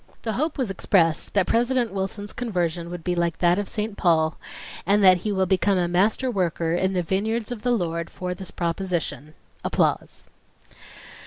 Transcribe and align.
The 0.23 0.33
hope 0.33 0.57
was 0.57 0.71
expressed 0.71 1.35
that 1.35 1.45
President 1.45 1.93
Wilson's 1.93 2.33
conversion 2.33 2.89
would 2.89 3.03
be 3.03 3.13
like 3.13 3.37
that 3.37 3.59
of 3.59 3.69
St. 3.69 3.95
Paul, 3.95 4.35
"and 4.83 5.03
that 5.03 5.17
he 5.17 5.31
will 5.31 5.45
become 5.45 5.77
a 5.77 5.87
master 5.87 6.31
worker 6.31 6.73
in 6.73 6.93
the 6.93 7.03
vineyards 7.03 7.51
of 7.51 7.61
the 7.61 7.69
Lord 7.69 8.09
for 8.09 8.33
this 8.33 8.49
proposition." 8.49 9.35